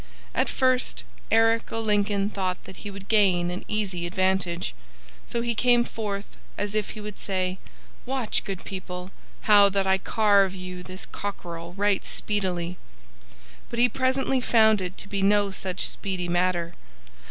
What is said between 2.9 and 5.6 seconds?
gain an easy advantage, so he